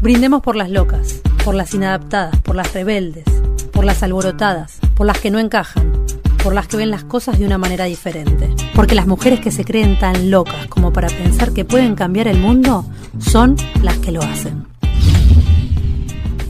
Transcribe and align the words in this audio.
Brindemos 0.00 0.40
por 0.40 0.56
las 0.56 0.70
locas, 0.70 1.20
por 1.44 1.54
las 1.54 1.74
inadaptadas, 1.74 2.40
por 2.40 2.56
las 2.56 2.72
rebeldes, 2.72 3.24
por 3.70 3.84
las 3.84 4.02
alborotadas, 4.02 4.78
por 4.96 5.06
las 5.06 5.18
que 5.20 5.30
no 5.30 5.38
encajan, 5.38 6.06
por 6.42 6.54
las 6.54 6.68
que 6.68 6.78
ven 6.78 6.90
las 6.90 7.04
cosas 7.04 7.38
de 7.38 7.44
una 7.44 7.58
manera 7.58 7.84
diferente. 7.84 8.48
Porque 8.74 8.94
las 8.94 9.06
mujeres 9.06 9.40
que 9.40 9.50
se 9.50 9.62
creen 9.62 9.98
tan 9.98 10.30
locas 10.30 10.68
como 10.68 10.90
para 10.90 11.08
pensar 11.08 11.52
que 11.52 11.66
pueden 11.66 11.96
cambiar 11.96 12.28
el 12.28 12.38
mundo 12.38 12.86
son 13.18 13.56
las 13.82 13.98
que 13.98 14.10
lo 14.10 14.22
hacen. 14.22 14.64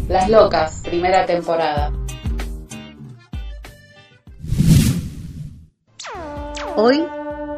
Las 0.09 0.31
locas, 0.31 0.83
primera 0.85 1.27
temporada. 1.27 1.91
Hoy, 6.77 7.03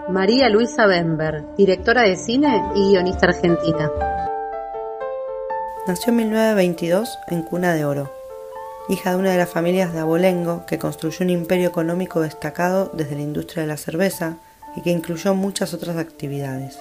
María 0.08 0.48
Luisa 0.48 0.86
Bember, 0.86 1.44
directora 1.58 2.02
de 2.02 2.16
cine 2.16 2.62
y 2.74 2.92
guionista 2.92 3.26
argentina. 3.26 3.90
Nació 5.84 6.10
en 6.10 6.18
1922 6.18 7.18
en 7.26 7.42
Cuna 7.42 7.74
de 7.74 7.84
Oro, 7.84 8.14
hija 8.88 9.10
de 9.10 9.16
una 9.16 9.32
de 9.32 9.36
las 9.36 9.50
familias 9.50 9.92
de 9.92 9.98
Abolengo 9.98 10.64
que 10.64 10.78
construyó 10.78 11.24
un 11.24 11.30
imperio 11.30 11.66
económico 11.66 12.20
destacado 12.20 12.92
desde 12.94 13.16
la 13.16 13.22
industria 13.22 13.62
de 13.62 13.66
la 13.66 13.76
cerveza 13.76 14.36
y 14.76 14.82
que 14.82 14.90
incluyó 14.90 15.34
muchas 15.34 15.74
otras 15.74 15.96
actividades. 15.96 16.78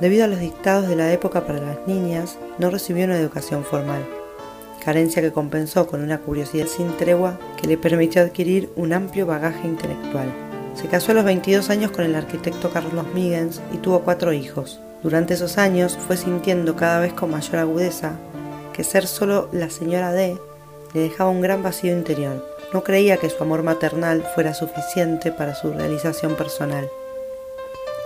Debido 0.00 0.24
a 0.24 0.26
los 0.26 0.40
dictados 0.40 0.88
de 0.88 0.96
la 0.96 1.12
época 1.12 1.46
para 1.46 1.60
las 1.60 1.86
niñas, 1.86 2.38
no 2.58 2.70
recibió 2.70 3.04
una 3.04 3.16
educación 3.16 3.62
formal, 3.62 4.04
carencia 4.84 5.22
que 5.22 5.30
compensó 5.30 5.86
con 5.86 6.02
una 6.02 6.18
curiosidad 6.18 6.66
sin 6.66 6.96
tregua 6.96 7.38
que 7.56 7.68
le 7.68 7.78
permitió 7.78 8.22
adquirir 8.22 8.72
un 8.74 8.92
amplio 8.92 9.26
bagaje 9.26 9.68
intelectual. 9.68 10.28
Se 10.74 10.88
casó 10.88 11.12
a 11.12 11.14
los 11.14 11.24
22 11.24 11.70
años 11.70 11.92
con 11.92 12.04
el 12.04 12.16
arquitecto 12.16 12.70
Carlos 12.70 13.06
Migens 13.14 13.60
y 13.72 13.76
tuvo 13.76 14.00
cuatro 14.00 14.32
hijos. 14.32 14.80
Durante 15.02 15.34
esos 15.34 15.56
años 15.56 15.96
fue 16.06 16.16
sintiendo 16.16 16.76
cada 16.76 17.00
vez 17.00 17.12
con 17.12 17.30
mayor 17.30 17.56
agudeza 17.56 18.12
que 18.72 18.84
ser 18.84 19.06
solo 19.06 19.48
la 19.52 19.70
señora 19.70 20.12
D 20.12 20.38
le 20.92 21.00
dejaba 21.00 21.30
un 21.30 21.40
gran 21.40 21.62
vacío 21.62 21.92
interior. 21.92 22.44
No 22.72 22.84
creía 22.84 23.16
que 23.16 23.30
su 23.30 23.42
amor 23.42 23.62
maternal 23.62 24.24
fuera 24.34 24.54
suficiente 24.54 25.32
para 25.32 25.54
su 25.54 25.72
realización 25.72 26.36
personal. 26.36 26.88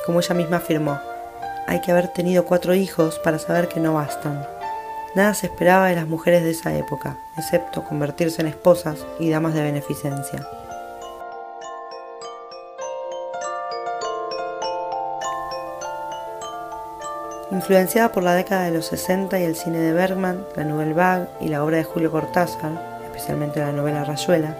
Como 0.06 0.20
ella 0.20 0.34
misma 0.34 0.58
afirmó, 0.58 1.00
hay 1.66 1.80
que 1.80 1.90
haber 1.90 2.08
tenido 2.08 2.44
cuatro 2.44 2.74
hijos 2.74 3.18
para 3.18 3.38
saber 3.38 3.68
que 3.68 3.80
no 3.80 3.94
bastan. 3.94 4.46
Nada 5.14 5.34
se 5.34 5.46
esperaba 5.46 5.88
de 5.88 5.96
las 5.96 6.08
mujeres 6.08 6.42
de 6.42 6.50
esa 6.50 6.74
época, 6.76 7.18
excepto 7.36 7.84
convertirse 7.84 8.42
en 8.42 8.48
esposas 8.48 9.06
y 9.18 9.30
damas 9.30 9.54
de 9.54 9.62
beneficencia. 9.62 10.46
Influenciada 17.54 18.10
por 18.10 18.24
la 18.24 18.34
década 18.34 18.64
de 18.64 18.72
los 18.72 18.86
60 18.86 19.38
y 19.38 19.44
el 19.44 19.54
cine 19.54 19.78
de 19.78 19.92
Bergman, 19.92 20.44
la 20.56 20.64
Nouvelle 20.64 20.92
Vague 20.92 21.28
y 21.40 21.46
la 21.46 21.62
obra 21.62 21.76
de 21.76 21.84
Julio 21.84 22.10
Cortázar, 22.10 23.00
especialmente 23.04 23.60
la 23.60 23.70
novela 23.70 24.02
Rayuela, 24.02 24.56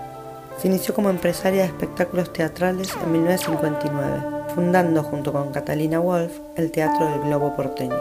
se 0.59 0.69
inició 0.69 0.95
como 0.95 1.11
empresaria 1.11 1.63
de 1.63 1.67
espectáculos 1.67 2.33
teatrales 2.33 2.95
en 3.03 3.11
1959, 3.11 4.23
fundando 4.55 5.03
junto 5.03 5.33
con 5.33 5.51
Catalina 5.51 5.99
Wolf 5.99 6.39
el 6.55 6.71
Teatro 6.71 7.07
del 7.11 7.23
Globo 7.23 7.57
porteño. 7.57 7.99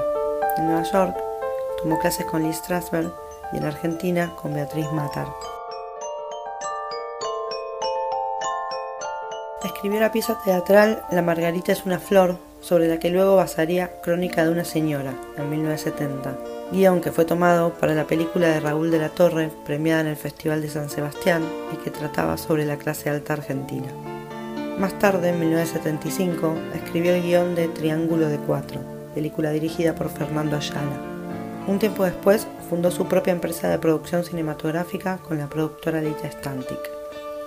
En 0.58 0.68
Nueva 0.68 0.84
York 0.84 1.18
tomó 1.82 1.98
clases 1.98 2.28
con 2.28 2.44
Lee 2.44 2.54
Strasberg 2.54 3.12
y 3.52 3.58
en 3.58 3.66
Argentina 3.66 4.32
con 4.40 4.54
Beatriz 4.54 4.92
Matar. 4.92 5.26
Escribió 9.64 10.00
la 10.00 10.12
pieza 10.12 10.38
teatral 10.46 11.04
La 11.10 11.24
Margarita 11.24 11.72
es 11.72 11.84
una 11.84 11.98
flor 11.98 12.38
sobre 12.64 12.88
la 12.88 12.98
que 12.98 13.10
luego 13.10 13.36
basaría 13.36 14.00
Crónica 14.02 14.46
de 14.46 14.52
una 14.52 14.64
señora, 14.64 15.14
en 15.38 15.50
1970, 15.50 16.38
guion 16.72 17.02
que 17.02 17.12
fue 17.12 17.26
tomado 17.26 17.74
para 17.74 17.94
la 17.94 18.08
película 18.08 18.48
de 18.48 18.62
Raúl 18.62 18.90
de 18.90 19.00
la 19.00 19.10
Torre, 19.10 19.52
premiada 19.66 20.02
en 20.02 20.08
el 20.08 20.16
Festival 20.16 20.62
de 20.62 20.70
San 20.70 20.90
Sebastián 20.90 21.44
y 21.74 21.76
que 21.84 21.92
trataba 21.92 22.38
sobre 22.38 22.66
la 22.66 22.78
clase 22.78 23.10
alta 23.10 23.34
argentina. 23.34 23.88
Más 24.80 24.98
tarde, 24.98 25.30
en 25.30 25.40
1975, 25.42 26.56
escribió 26.74 27.14
el 27.14 27.22
guion 27.22 27.54
de 27.54 27.68
Triángulo 27.68 28.30
de 28.30 28.38
Cuatro, 28.38 28.80
película 29.14 29.52
dirigida 29.52 29.94
por 29.94 30.10
Fernando 30.10 30.56
Ayala. 30.56 31.02
Un 31.68 31.80
tiempo 31.80 32.06
después, 32.06 32.48
fundó 32.70 32.92
su 32.92 33.08
propia 33.08 33.34
empresa 33.34 33.70
de 33.70 33.78
producción 33.78 34.24
cinematográfica 34.24 35.18
con 35.18 35.38
la 35.38 35.48
productora 35.48 36.02
Lita 36.02 36.32
Stantic. 36.32 37.03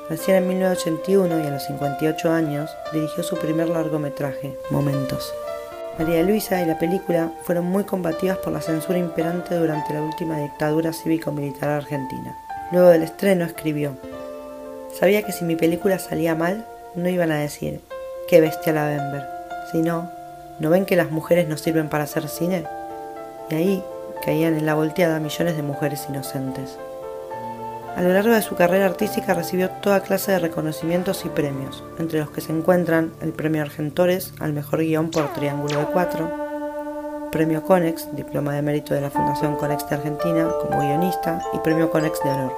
Recién 0.09 0.37
en 0.37 0.49
1981 0.49 1.41
y 1.43 1.47
a 1.49 1.50
los 1.50 1.65
58 1.65 2.31
años 2.31 2.71
dirigió 2.93 3.25
su 3.25 3.37
primer 3.37 3.69
largometraje, 3.69 4.56
Momentos. 4.71 5.34
María 5.99 6.22
Luisa 6.22 6.62
y 6.62 6.67
la 6.67 6.78
película 6.78 7.33
fueron 7.43 7.65
muy 7.65 7.83
combativas 7.83 8.39
por 8.39 8.53
la 8.53 8.61
censura 8.61 8.99
imperante 8.99 9.56
durante 9.56 9.95
la 9.95 10.03
última 10.03 10.39
dictadura 10.39 10.93
cívico-militar 10.93 11.71
argentina. 11.71 12.37
Luego 12.71 12.89
del 12.89 13.03
estreno 13.03 13.45
escribió, 13.45 13.97
Sabía 14.93 15.22
que 15.22 15.33
si 15.33 15.45
mi 15.45 15.56
película 15.56 15.99
salía 15.99 16.37
mal, 16.37 16.65
no 16.95 17.09
iban 17.09 17.33
a 17.33 17.39
decir, 17.39 17.81
qué 18.28 18.41
bestia 18.41 18.72
la 18.72 18.87
Bember, 18.87 19.25
sino, 19.72 20.09
¿no 20.61 20.71
ven 20.71 20.87
que 20.87 20.95
las 20.95 21.11
mujeres 21.11 21.49
no 21.49 21.56
sirven 21.56 21.89
para 21.89 22.05
hacer 22.05 22.28
cine? 22.28 22.65
Y 23.50 23.55
ahí 23.56 23.84
caían 24.25 24.56
en 24.56 24.66
la 24.66 24.75
volteada 24.75 25.19
millones 25.19 25.56
de 25.56 25.62
mujeres 25.62 26.06
inocentes. 26.09 26.78
A 27.97 28.03
lo 28.03 28.12
largo 28.12 28.34
de 28.34 28.43
su 28.43 28.55
carrera 28.57 28.84
artística 28.84 29.33
recibió 29.33 29.71
toda 29.71 30.03
clase 30.03 30.31
de 30.31 30.39
reconocimientos 30.39 31.25
y 31.25 31.31
premios, 31.31 31.83
entre 31.99 32.21
los 32.21 32.29
que 32.29 32.43
se 32.43 32.53
encuentran 32.53 33.15
el 33.23 33.33
Premio 33.33 33.62
Argentores 33.62 34.34
al 34.39 34.53
Mejor 34.53 34.81
Guión 34.81 35.11
por 35.11 35.33
Triángulo 35.33 35.79
de 35.79 35.87
Cuatro, 35.87 36.31
Premio 37.33 37.62
Conex, 37.62 38.15
Diploma 38.15 38.53
de 38.53 38.61
Mérito 38.61 38.93
de 38.93 39.01
la 39.01 39.09
Fundación 39.09 39.57
Conex 39.57 39.89
de 39.89 39.97
Argentina 39.97 40.47
como 40.61 40.79
guionista 40.81 41.43
y 41.55 41.59
Premio 41.61 41.91
Conex 41.91 42.23
de 42.23 42.29
Honor. 42.29 42.53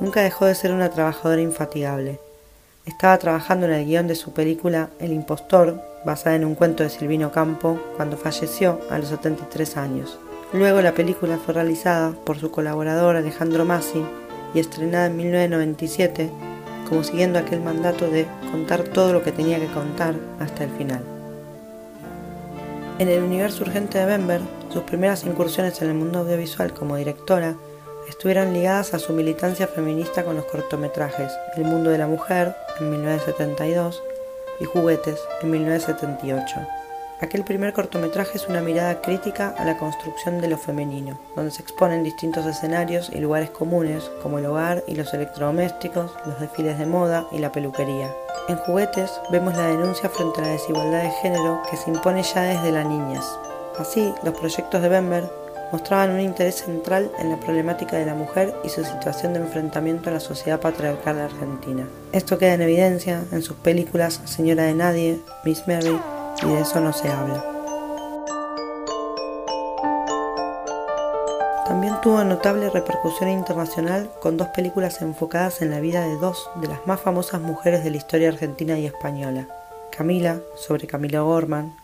Nunca 0.00 0.22
dejó 0.22 0.46
de 0.46 0.56
ser 0.56 0.72
una 0.72 0.90
trabajadora 0.90 1.42
infatigable. 1.42 2.18
Estaba 2.84 3.16
trabajando 3.16 3.66
en 3.66 3.74
el 3.74 3.86
guion 3.86 4.08
de 4.08 4.16
su 4.16 4.32
película 4.32 4.90
El 4.98 5.12
Impostor, 5.12 5.80
basada 6.04 6.34
en 6.34 6.44
un 6.44 6.56
cuento 6.56 6.82
de 6.82 6.90
Silvino 6.90 7.30
Campo, 7.30 7.78
cuando 7.96 8.16
falleció 8.16 8.80
a 8.90 8.98
los 8.98 9.08
73 9.08 9.76
años. 9.76 10.18
Luego 10.52 10.82
la 10.82 10.92
película 10.92 11.38
fue 11.38 11.54
realizada 11.54 12.10
por 12.10 12.38
su 12.38 12.50
colaborador 12.50 13.14
Alejandro 13.14 13.64
Massi 13.64 14.04
y 14.52 14.58
estrenada 14.58 15.06
en 15.06 15.16
1997, 15.16 16.28
como 16.88 17.04
siguiendo 17.04 17.38
aquel 17.38 17.60
mandato 17.60 18.10
de 18.10 18.26
contar 18.50 18.82
todo 18.82 19.12
lo 19.12 19.22
que 19.22 19.30
tenía 19.30 19.60
que 19.60 19.72
contar 19.72 20.16
hasta 20.40 20.64
el 20.64 20.70
final. 20.70 21.02
En 22.98 23.08
el 23.08 23.22
universo 23.22 23.62
urgente 23.62 23.98
de 23.98 24.06
Bember, 24.06 24.40
sus 24.70 24.82
primeras 24.82 25.24
incursiones 25.24 25.80
en 25.82 25.88
el 25.88 25.94
mundo 25.94 26.18
audiovisual 26.18 26.74
como 26.74 26.96
directora 26.96 27.54
estuvieron 28.08 28.52
ligadas 28.52 28.94
a 28.94 28.98
su 28.98 29.12
militancia 29.12 29.66
feminista 29.66 30.24
con 30.24 30.36
los 30.36 30.44
cortometrajes 30.46 31.32
El 31.56 31.64
mundo 31.64 31.90
de 31.90 31.98
la 31.98 32.06
mujer 32.06 32.54
en 32.80 32.90
1972 32.90 34.02
y 34.60 34.64
Juguetes 34.64 35.20
en 35.42 35.50
1978. 35.50 36.60
Aquel 37.22 37.44
primer 37.44 37.72
cortometraje 37.72 38.36
es 38.36 38.48
una 38.48 38.60
mirada 38.60 39.00
crítica 39.00 39.54
a 39.56 39.64
la 39.64 39.78
construcción 39.78 40.40
de 40.40 40.48
lo 40.48 40.58
femenino, 40.58 41.20
donde 41.36 41.52
se 41.52 41.62
exponen 41.62 42.02
distintos 42.02 42.44
escenarios 42.46 43.10
y 43.14 43.20
lugares 43.20 43.50
comunes 43.50 44.10
como 44.22 44.38
el 44.38 44.46
hogar 44.46 44.82
y 44.88 44.96
los 44.96 45.14
electrodomésticos, 45.14 46.10
los 46.26 46.40
desfiles 46.40 46.80
de 46.80 46.86
moda 46.86 47.28
y 47.30 47.38
la 47.38 47.52
peluquería. 47.52 48.12
En 48.48 48.56
Juguetes 48.56 49.20
vemos 49.30 49.56
la 49.56 49.68
denuncia 49.68 50.08
frente 50.08 50.40
a 50.40 50.46
la 50.46 50.52
desigualdad 50.52 51.04
de 51.04 51.12
género 51.22 51.62
que 51.70 51.76
se 51.76 51.90
impone 51.90 52.24
ya 52.24 52.42
desde 52.42 52.72
la 52.72 52.82
niñez. 52.82 53.24
Así, 53.78 54.12
los 54.24 54.34
proyectos 54.34 54.82
de 54.82 54.88
Bember 54.88 55.41
mostraban 55.72 56.10
un 56.10 56.20
interés 56.20 56.56
central 56.56 57.10
en 57.18 57.30
la 57.30 57.40
problemática 57.40 57.96
de 57.96 58.06
la 58.06 58.14
mujer 58.14 58.54
y 58.62 58.68
su 58.68 58.84
situación 58.84 59.32
de 59.32 59.40
enfrentamiento 59.40 60.10
a 60.10 60.12
la 60.12 60.20
sociedad 60.20 60.60
patriarcal 60.60 61.18
argentina. 61.18 61.88
Esto 62.12 62.38
queda 62.38 62.54
en 62.54 62.62
evidencia 62.62 63.24
en 63.32 63.42
sus 63.42 63.56
películas 63.56 64.20
Señora 64.26 64.64
de 64.64 64.74
Nadie, 64.74 65.20
Miss 65.44 65.66
Mary 65.66 65.98
y 66.42 66.46
De 66.46 66.60
eso 66.60 66.80
no 66.80 66.92
se 66.92 67.08
habla. 67.08 67.44
También 71.66 71.94
tuvo 72.02 72.22
notable 72.22 72.68
repercusión 72.68 73.30
internacional 73.30 74.10
con 74.20 74.36
dos 74.36 74.48
películas 74.48 75.00
enfocadas 75.00 75.62
en 75.62 75.70
la 75.70 75.80
vida 75.80 76.02
de 76.02 76.16
dos 76.16 76.50
de 76.56 76.68
las 76.68 76.86
más 76.86 77.00
famosas 77.00 77.40
mujeres 77.40 77.82
de 77.82 77.90
la 77.90 77.96
historia 77.96 78.28
argentina 78.28 78.78
y 78.78 78.84
española. 78.84 79.46
Camila, 79.90 80.40
sobre 80.54 80.86
Camila 80.86 81.20
Gorman, 81.20 81.74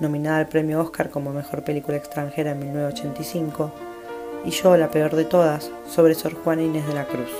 nominada 0.00 0.38
al 0.38 0.48
premio 0.48 0.80
Oscar 0.80 1.10
como 1.10 1.32
Mejor 1.32 1.64
Película 1.64 1.96
Extranjera 1.96 2.52
en 2.52 2.60
1985, 2.60 3.72
y 4.44 4.50
Yo, 4.50 4.76
la 4.76 4.90
peor 4.90 5.14
de 5.14 5.24
todas, 5.24 5.70
sobre 5.88 6.14
Sor 6.14 6.34
Juana 6.34 6.62
Inés 6.62 6.86
de 6.86 6.94
la 6.94 7.06
Cruz. 7.06 7.30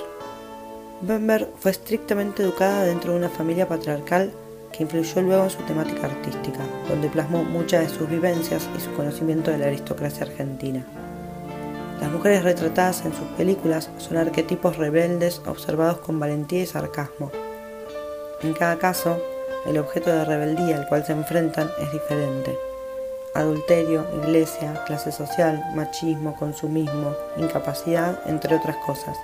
Bember 1.01 1.49
fue 1.59 1.73
estrictamente 1.73 2.43
educada 2.43 2.85
dentro 2.85 3.13
de 3.13 3.19
una 3.19 3.29
familia 3.29 3.67
patriarcal 3.67 4.33
que 4.73 4.85
influyó 4.85 5.21
luego 5.21 5.45
en 5.45 5.51
su 5.51 5.59
temática 5.65 6.07
artística, 6.07 6.61
donde 6.89 7.09
plasmó 7.09 7.45
muchas 7.45 7.83
de 7.83 7.99
sus 7.99 8.09
vivencias 8.09 8.69
y 8.77 8.81
su 8.81 8.93
conocimiento 8.95 9.51
de 9.51 9.59
la 9.59 9.67
aristocracia 9.67 10.27
argentina. 10.27 10.85
Las 12.01 12.11
mujeres 12.11 12.43
retratadas 12.43 13.05
en 13.05 13.13
sus 13.13 13.29
películas 13.37 13.91
son 13.99 14.17
arquetipos 14.17 14.77
rebeldes 14.77 15.41
observados 15.47 15.99
con 15.99 16.19
valentía 16.19 16.63
y 16.63 16.67
sarcasmo. 16.67 17.31
En 18.43 18.55
cada 18.55 18.77
caso, 18.79 19.23
el 19.67 19.79
objeto 19.79 20.11
de 20.11 20.25
rebeldía 20.25 20.77
al 20.77 20.89
cual 20.89 21.05
se 21.05 21.13
enfrentan 21.13 21.71
es 21.81 21.93
diferente. 21.93 22.59
Adulterio, 23.35 24.05
iglesia, 24.23 24.83
clase 24.87 25.13
social, 25.13 25.65
machismo, 25.75 26.35
consumismo, 26.37 27.15
incapacidad, 27.37 28.21
entre 28.27 28.57
otras 28.57 28.77
cosas, 28.85 29.17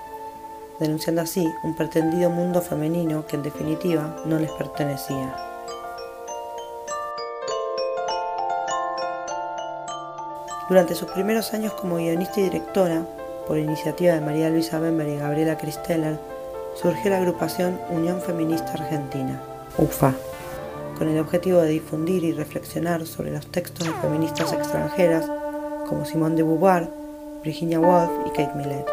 denunciando 0.79 1.23
así 1.23 1.46
un 1.64 1.76
pretendido 1.76 2.31
mundo 2.31 2.62
femenino 2.62 3.26
que 3.26 3.37
en 3.37 3.43
definitiva 3.43 4.17
no 4.25 4.38
les 4.38 4.50
pertenecía. 4.52 5.37
Durante 10.69 10.94
sus 10.94 11.11
primeros 11.11 11.52
años 11.55 11.73
como 11.73 11.96
guionista 11.96 12.40
y 12.40 12.44
directora, 12.44 13.02
por 13.46 13.58
iniciativa 13.58 14.12
de 14.12 14.20
María 14.20 14.50
Luisa 14.50 14.79
Bember 14.79 15.08
y 15.08 15.17
Gabriela 15.17 15.56
Cristeller, 15.56 16.19
surgió 16.75 17.11
la 17.11 17.17
agrupación 17.17 17.81
Unión 17.88 18.20
Feminista 18.20 18.73
Argentina, 18.73 19.40
UFA, 19.78 20.12
con 20.98 21.08
el 21.08 21.19
objetivo 21.19 21.60
de 21.60 21.70
difundir 21.70 22.25
y 22.25 22.32
reflexionar 22.32 23.06
sobre 23.06 23.30
los 23.30 23.46
textos 23.46 23.86
de 23.86 23.94
feministas 23.94 24.52
extranjeras 24.52 25.25
como 25.88 26.04
Simone 26.04 26.36
de 26.36 26.42
Beauvoir, 26.42 26.90
Virginia 27.42 27.80
Woolf 27.80 28.10
y 28.26 28.30
Kate 28.30 28.54
Millett. 28.56 28.86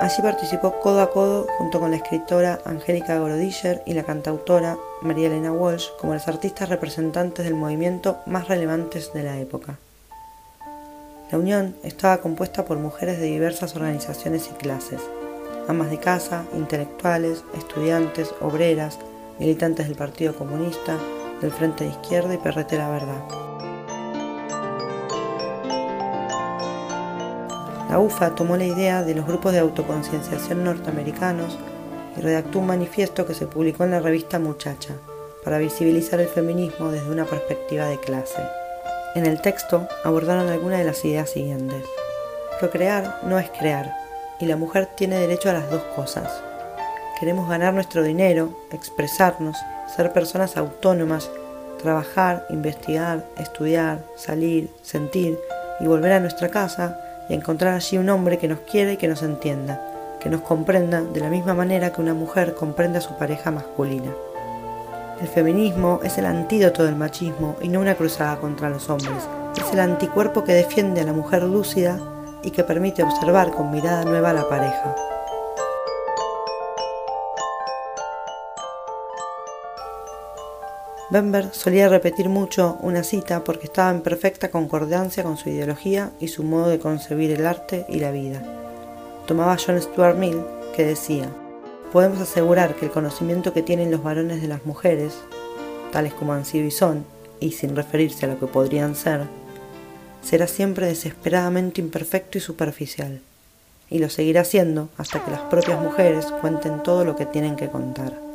Allí 0.00 0.22
participó 0.22 0.78
codo 0.80 1.02
a 1.02 1.10
codo 1.10 1.46
junto 1.58 1.80
con 1.80 1.90
la 1.90 1.96
escritora 1.96 2.60
Angélica 2.64 3.18
Gorodischer 3.18 3.82
y 3.84 3.94
la 3.94 4.04
cantautora 4.04 4.78
María 5.02 5.26
Elena 5.26 5.52
Walsh 5.52 5.88
como 5.98 6.14
las 6.14 6.28
artistas 6.28 6.68
representantes 6.68 7.44
del 7.44 7.54
movimiento 7.54 8.18
más 8.24 8.46
relevantes 8.46 9.12
de 9.12 9.24
la 9.24 9.38
época. 9.38 9.78
La 11.32 11.38
unión 11.38 11.74
estaba 11.82 12.18
compuesta 12.18 12.64
por 12.64 12.78
mujeres 12.78 13.18
de 13.18 13.26
diversas 13.26 13.74
organizaciones 13.74 14.48
y 14.50 14.54
clases, 14.54 15.00
amas 15.66 15.90
de 15.90 15.98
casa, 15.98 16.44
intelectuales, 16.54 17.42
estudiantes, 17.54 18.32
obreras, 18.40 18.98
militantes 19.38 19.86
del 19.86 19.96
Partido 19.96 20.34
Comunista, 20.34 20.96
del 21.40 21.52
Frente 21.52 21.84
de 21.84 21.90
Izquierda 21.90 22.34
y 22.34 22.38
PRT 22.38 22.72
La 22.72 22.90
Verdad. 22.90 23.24
La 27.88 27.98
UFA 27.98 28.34
tomó 28.34 28.56
la 28.56 28.66
idea 28.66 29.02
de 29.02 29.14
los 29.14 29.26
grupos 29.26 29.52
de 29.52 29.60
autoconcienciación 29.60 30.62
norteamericanos 30.62 31.58
y 32.16 32.20
redactó 32.20 32.58
un 32.58 32.66
manifiesto 32.66 33.26
que 33.26 33.34
se 33.34 33.46
publicó 33.46 33.84
en 33.84 33.92
la 33.92 34.00
revista 34.00 34.38
Muchacha 34.38 34.94
para 35.42 35.58
visibilizar 35.58 36.20
el 36.20 36.28
feminismo 36.28 36.90
desde 36.90 37.10
una 37.10 37.24
perspectiva 37.24 37.86
de 37.86 37.98
clase. 37.98 38.42
En 39.14 39.24
el 39.24 39.40
texto 39.40 39.88
abordaron 40.04 40.48
algunas 40.48 40.80
de 40.80 40.84
las 40.84 41.02
ideas 41.04 41.30
siguientes. 41.30 41.82
Procrear 42.60 43.20
no 43.24 43.38
es 43.38 43.48
crear, 43.50 43.94
y 44.40 44.46
la 44.46 44.56
mujer 44.56 44.86
tiene 44.94 45.18
derecho 45.18 45.48
a 45.48 45.54
las 45.54 45.70
dos 45.70 45.82
cosas. 45.96 46.42
Queremos 47.18 47.48
ganar 47.48 47.74
nuestro 47.74 48.04
dinero, 48.04 48.50
expresarnos, 48.70 49.56
ser 49.96 50.12
personas 50.12 50.56
autónomas, 50.56 51.28
trabajar, 51.82 52.46
investigar, 52.48 53.24
estudiar, 53.36 54.04
salir, 54.14 54.70
sentir 54.82 55.36
y 55.80 55.86
volver 55.88 56.12
a 56.12 56.20
nuestra 56.20 56.48
casa 56.48 56.96
y 57.28 57.34
encontrar 57.34 57.74
allí 57.74 57.98
un 57.98 58.08
hombre 58.08 58.38
que 58.38 58.46
nos 58.46 58.60
quiera 58.60 58.92
y 58.92 58.96
que 58.98 59.08
nos 59.08 59.24
entienda, 59.24 59.82
que 60.20 60.30
nos 60.30 60.42
comprenda 60.42 61.02
de 61.02 61.18
la 61.18 61.28
misma 61.28 61.54
manera 61.54 61.92
que 61.92 62.00
una 62.00 62.14
mujer 62.14 62.54
comprende 62.54 62.98
a 62.98 63.02
su 63.02 63.16
pareja 63.18 63.50
masculina. 63.50 64.12
El 65.20 65.26
feminismo 65.26 65.98
es 66.04 66.18
el 66.18 66.26
antídoto 66.26 66.84
del 66.84 66.94
machismo 66.94 67.56
y 67.60 67.66
no 67.66 67.80
una 67.80 67.96
cruzada 67.96 68.36
contra 68.36 68.70
los 68.70 68.88
hombres. 68.88 69.28
Es 69.56 69.72
el 69.72 69.80
anticuerpo 69.80 70.44
que 70.44 70.54
defiende 70.54 71.00
a 71.00 71.04
la 71.04 71.12
mujer 71.12 71.42
lúcida 71.42 71.98
y 72.44 72.52
que 72.52 72.62
permite 72.62 73.02
observar 73.02 73.50
con 73.50 73.72
mirada 73.72 74.04
nueva 74.04 74.30
a 74.30 74.34
la 74.34 74.48
pareja. 74.48 74.94
Bember 81.10 81.54
solía 81.54 81.88
repetir 81.88 82.28
mucho 82.28 82.76
una 82.82 83.02
cita 83.02 83.42
porque 83.42 83.64
estaba 83.64 83.90
en 83.90 84.02
perfecta 84.02 84.50
concordancia 84.50 85.22
con 85.22 85.38
su 85.38 85.48
ideología 85.48 86.10
y 86.20 86.28
su 86.28 86.42
modo 86.42 86.68
de 86.68 86.78
concebir 86.78 87.30
el 87.30 87.46
arte 87.46 87.86
y 87.88 87.98
la 87.98 88.10
vida. 88.10 88.42
Tomaba 89.26 89.56
John 89.56 89.80
Stuart 89.80 90.18
Mill 90.18 90.42
que 90.76 90.84
decía, 90.84 91.30
podemos 91.92 92.20
asegurar 92.20 92.74
que 92.74 92.84
el 92.84 92.92
conocimiento 92.92 93.54
que 93.54 93.62
tienen 93.62 93.90
los 93.90 94.02
varones 94.02 94.42
de 94.42 94.48
las 94.48 94.66
mujeres, 94.66 95.14
tales 95.92 96.12
como 96.12 96.34
han 96.34 96.44
sido 96.44 96.66
y 96.66 96.70
son, 96.70 97.06
y 97.40 97.52
sin 97.52 97.74
referirse 97.74 98.26
a 98.26 98.28
lo 98.28 98.38
que 98.38 98.46
podrían 98.46 98.94
ser, 98.94 99.22
será 100.22 100.46
siempre 100.46 100.86
desesperadamente 100.86 101.80
imperfecto 101.80 102.36
y 102.36 102.42
superficial, 102.42 103.22
y 103.88 103.98
lo 103.98 104.10
seguirá 104.10 104.44
siendo 104.44 104.90
hasta 104.98 105.24
que 105.24 105.30
las 105.30 105.40
propias 105.40 105.80
mujeres 105.80 106.26
cuenten 106.42 106.82
todo 106.82 107.06
lo 107.06 107.16
que 107.16 107.24
tienen 107.24 107.56
que 107.56 107.70
contar. 107.70 108.27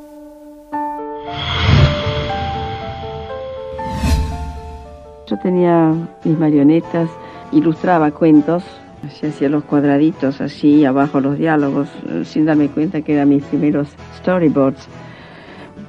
Yo 5.33 5.39
tenía 5.39 5.91
mis 6.23 6.37
marionetas, 6.37 7.09
ilustraba 7.51 8.11
cuentos 8.11 8.63
se 9.09 9.29
hacía 9.29 9.49
los 9.49 9.63
cuadraditos 9.63 10.39
así, 10.41 10.85
abajo 10.85 11.19
los 11.21 11.39
diálogos, 11.39 11.89
eh, 12.07 12.21
sin 12.23 12.45
darme 12.45 12.67
cuenta 12.67 13.01
que 13.01 13.15
eran 13.15 13.29
mis 13.29 13.43
primeros 13.45 13.87
storyboards. 14.19 14.87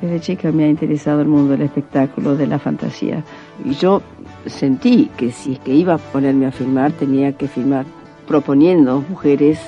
Desde 0.00 0.20
chica 0.20 0.50
me 0.50 0.64
ha 0.64 0.68
interesado 0.68 1.20
el 1.20 1.28
mundo 1.28 1.52
del 1.52 1.60
espectáculo, 1.60 2.36
de 2.36 2.46
la 2.46 2.58
fantasía. 2.58 3.22
Y 3.62 3.74
yo 3.74 4.00
sentí 4.46 5.10
que 5.14 5.30
si 5.30 5.52
es 5.52 5.58
que 5.58 5.74
iba 5.74 5.92
a 5.92 5.98
ponerme 5.98 6.46
a 6.46 6.50
filmar, 6.50 6.92
tenía 6.92 7.34
que 7.34 7.46
filmar 7.46 7.84
proponiendo 8.26 9.04
mujeres 9.10 9.60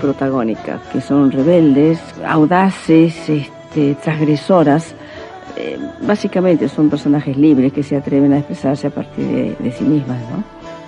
protagónicas, 0.00 0.80
que 0.90 1.02
son 1.02 1.30
rebeldes, 1.30 2.00
audaces, 2.26 3.28
este, 3.28 3.96
transgresoras. 4.02 4.94
Eh, 5.56 5.78
básicamente 6.00 6.68
son 6.68 6.88
personajes 6.88 7.36
libres 7.36 7.72
que 7.72 7.82
se 7.82 7.96
atreven 7.96 8.32
a 8.32 8.38
expresarse 8.38 8.86
a 8.86 8.90
partir 8.90 9.56
de, 9.58 9.72
sí 9.72 9.84
mismas. 9.84 10.18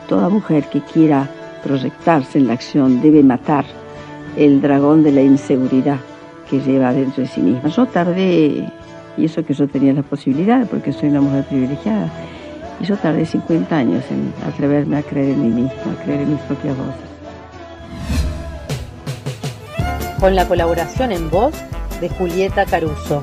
Toda 0.09 0.29
mujer 0.29 0.65
que 0.65 0.81
quiera 0.81 1.29
proyectarse 1.63 2.39
en 2.39 2.47
la 2.47 2.55
acción, 2.55 3.01
debe 3.01 3.23
matar 3.23 3.65
el 4.37 4.61
dragón 4.61 5.03
de 5.03 5.13
la 5.13 5.23
inseguridad 5.23 5.99
que 6.49 6.61
lleva 6.61 6.93
dentro 6.93 7.23
de 7.23 7.29
sí 7.29 7.41
misma. 7.41 7.69
Yo 7.69 7.87
tardé, 7.87 8.71
y 9.17 9.25
eso 9.25 9.45
que 9.45 9.55
yo 9.55 9.67
tenía 9.67 9.93
la 9.93 10.03
posibilidad, 10.03 10.67
porque 10.67 10.93
soy 10.93 11.09
una 11.09 11.23
mujer 11.23 11.45
privilegiada, 11.45 12.11
y 12.81 12.85
yo 12.85 12.97
tardé 12.97 13.25
50 13.25 13.77
años 13.77 14.05
en 14.11 14.33
atreverme 14.47 14.99
a 14.99 15.03
creer 15.03 15.31
en 15.31 15.43
mí 15.43 15.63
misma, 15.63 15.93
a 15.93 16.05
creer 16.05 16.23
en 16.23 16.33
mis 16.33 16.41
propias 16.41 16.77
voces. 16.77 17.15
Con 20.21 20.35
la 20.35 20.47
colaboración 20.47 21.13
en 21.13 21.31
voz 21.31 21.55
de 22.01 22.09
Julieta 22.09 22.65
Caruso. 22.67 23.23